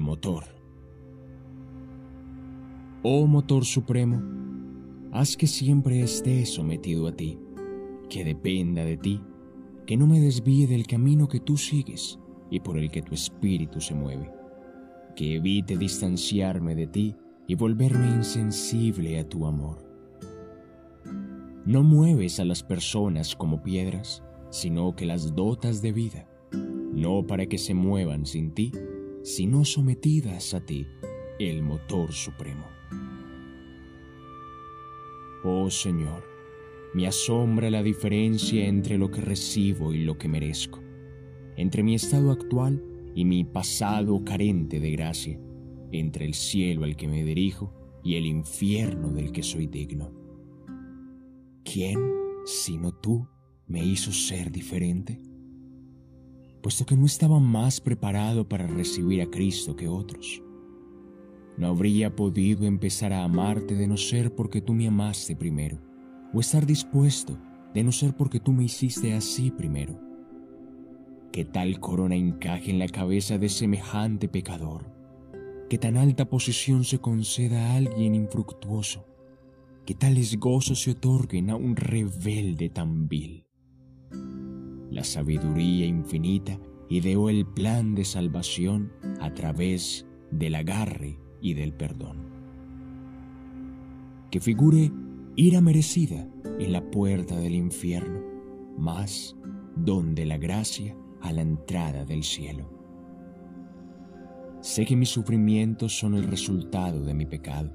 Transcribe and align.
motor. 0.00 0.44
Oh 3.04 3.28
motor 3.28 3.64
supremo, 3.64 4.20
haz 5.12 5.36
que 5.36 5.46
siempre 5.46 6.00
esté 6.00 6.44
sometido 6.46 7.06
a 7.06 7.12
ti, 7.12 7.38
que 8.10 8.24
dependa 8.24 8.84
de 8.84 8.96
ti, 8.96 9.20
que 9.86 9.96
no 9.96 10.08
me 10.08 10.20
desvíe 10.20 10.66
del 10.66 10.84
camino 10.84 11.28
que 11.28 11.38
tú 11.38 11.56
sigues 11.56 12.18
y 12.50 12.58
por 12.58 12.76
el 12.76 12.90
que 12.90 13.02
tu 13.02 13.14
espíritu 13.14 13.80
se 13.80 13.94
mueve, 13.94 14.32
que 15.14 15.36
evite 15.36 15.76
distanciarme 15.76 16.74
de 16.74 16.88
ti 16.88 17.14
y 17.46 17.54
volverme 17.54 18.08
insensible 18.08 19.16
a 19.20 19.28
tu 19.28 19.46
amor. 19.46 19.86
No 21.64 21.84
mueves 21.84 22.40
a 22.40 22.44
las 22.44 22.64
personas 22.64 23.36
como 23.36 23.62
piedras, 23.62 24.24
sino 24.50 24.96
que 24.96 25.06
las 25.06 25.36
dotas 25.36 25.82
de 25.82 25.92
vida, 25.92 26.28
no 26.92 27.24
para 27.28 27.46
que 27.46 27.58
se 27.58 27.74
muevan 27.74 28.26
sin 28.26 28.50
ti, 28.50 28.72
sino 29.28 29.62
sometidas 29.66 30.54
a 30.54 30.64
ti, 30.64 30.86
el 31.38 31.62
motor 31.62 32.12
supremo. 32.14 32.64
Oh 35.44 35.70
Señor, 35.70 36.24
me 36.94 37.06
asombra 37.06 37.68
la 37.68 37.82
diferencia 37.82 38.66
entre 38.66 38.96
lo 38.96 39.10
que 39.10 39.20
recibo 39.20 39.92
y 39.92 40.02
lo 40.02 40.16
que 40.16 40.28
merezco, 40.28 40.82
entre 41.58 41.82
mi 41.82 41.94
estado 41.94 42.30
actual 42.32 42.82
y 43.14 43.26
mi 43.26 43.44
pasado 43.44 44.24
carente 44.24 44.80
de 44.80 44.92
gracia, 44.92 45.38
entre 45.92 46.24
el 46.24 46.32
cielo 46.32 46.84
al 46.84 46.96
que 46.96 47.06
me 47.06 47.22
dirijo 47.22 47.74
y 48.02 48.14
el 48.14 48.24
infierno 48.24 49.10
del 49.10 49.30
que 49.30 49.42
soy 49.42 49.66
digno. 49.66 50.10
¿Quién, 51.64 52.00
sino 52.46 52.92
tú, 52.92 53.28
me 53.66 53.84
hizo 53.84 54.10
ser 54.10 54.50
diferente? 54.50 55.20
Puesto 56.68 56.84
que 56.84 56.98
no 56.98 57.06
estaba 57.06 57.40
más 57.40 57.80
preparado 57.80 58.46
para 58.46 58.66
recibir 58.66 59.22
a 59.22 59.30
Cristo 59.30 59.74
que 59.74 59.88
otros. 59.88 60.42
No 61.56 61.68
habría 61.68 62.14
podido 62.14 62.66
empezar 62.66 63.10
a 63.14 63.24
amarte 63.24 63.74
de 63.74 63.86
no 63.86 63.96
ser 63.96 64.34
porque 64.34 64.60
tú 64.60 64.74
me 64.74 64.86
amaste 64.86 65.34
primero, 65.34 65.78
o 66.34 66.40
estar 66.40 66.66
dispuesto 66.66 67.38
de 67.72 67.82
no 67.82 67.90
ser 67.90 68.14
porque 68.14 68.38
tú 68.38 68.52
me 68.52 68.64
hiciste 68.64 69.14
así 69.14 69.50
primero. 69.50 69.98
Que 71.32 71.46
tal 71.46 71.80
corona 71.80 72.16
encaje 72.16 72.70
en 72.70 72.78
la 72.78 72.88
cabeza 72.88 73.38
de 73.38 73.48
semejante 73.48 74.28
pecador, 74.28 74.92
que 75.70 75.78
tan 75.78 75.96
alta 75.96 76.28
posición 76.28 76.84
se 76.84 76.98
conceda 76.98 77.64
a 77.64 77.76
alguien 77.76 78.14
infructuoso, 78.14 79.06
que 79.86 79.94
tales 79.94 80.38
gozos 80.38 80.82
se 80.82 80.90
otorguen 80.90 81.48
a 81.48 81.56
un 81.56 81.76
rebelde 81.76 82.68
tan 82.68 83.08
vil. 83.08 83.46
La 84.90 85.04
sabiduría 85.04 85.84
infinita 85.86 86.58
ideó 86.88 87.28
el 87.28 87.46
plan 87.46 87.94
de 87.94 88.04
salvación 88.04 88.92
a 89.20 89.34
través 89.34 90.06
del 90.30 90.54
agarre 90.54 91.18
y 91.40 91.54
del 91.54 91.72
perdón. 91.72 92.28
Que 94.30 94.40
figure 94.40 94.90
ira 95.36 95.60
merecida 95.60 96.26
en 96.58 96.72
la 96.72 96.90
puerta 96.90 97.36
del 97.36 97.54
infierno, 97.54 98.20
más 98.76 99.36
donde 99.76 100.26
la 100.26 100.38
gracia 100.38 100.96
a 101.20 101.32
la 101.32 101.42
entrada 101.42 102.04
del 102.04 102.22
cielo. 102.22 102.70
Sé 104.60 104.84
que 104.84 104.96
mis 104.96 105.08
sufrimientos 105.08 105.96
son 105.96 106.14
el 106.14 106.24
resultado 106.24 107.04
de 107.04 107.14
mi 107.14 107.26
pecado, 107.26 107.72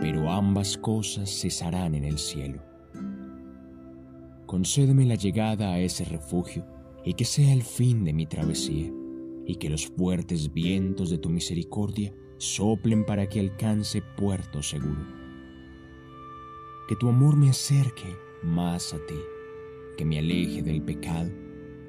pero 0.00 0.30
ambas 0.30 0.76
cosas 0.76 1.30
cesarán 1.30 1.94
en 1.94 2.04
el 2.04 2.18
cielo. 2.18 2.62
Concédeme 4.46 5.06
la 5.06 5.14
llegada 5.14 5.72
a 5.72 5.80
ese 5.80 6.04
refugio 6.04 6.73
y 7.04 7.14
que 7.14 7.24
sea 7.24 7.52
el 7.52 7.62
fin 7.62 8.04
de 8.04 8.12
mi 8.12 8.26
travesía, 8.26 8.92
y 9.46 9.56
que 9.56 9.68
los 9.68 9.86
fuertes 9.86 10.52
vientos 10.52 11.10
de 11.10 11.18
tu 11.18 11.28
misericordia 11.28 12.14
soplen 12.38 13.04
para 13.04 13.28
que 13.28 13.40
alcance 13.40 14.02
puerto 14.16 14.62
seguro. 14.62 15.06
Que 16.88 16.96
tu 16.96 17.08
amor 17.08 17.36
me 17.36 17.50
acerque 17.50 18.16
más 18.42 18.94
a 18.94 18.98
ti, 19.06 19.20
que 19.96 20.04
me 20.04 20.18
aleje 20.18 20.62
del 20.62 20.82
pecado, 20.82 21.30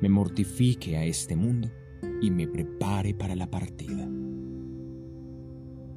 me 0.01 0.09
mortifique 0.09 0.97
a 0.97 1.05
este 1.05 1.35
mundo 1.35 1.69
y 2.21 2.31
me 2.31 2.47
prepare 2.47 3.13
para 3.13 3.35
la 3.35 3.49
partida. 3.49 4.09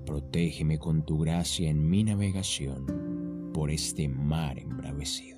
Protégeme 0.06 0.79
con 0.79 1.05
tu 1.05 1.19
gracia 1.19 1.69
en 1.69 1.89
mi 1.89 2.03
navegación 2.05 3.50
por 3.53 3.71
este 3.71 4.09
mar 4.09 4.59
embravecido. 4.59 5.38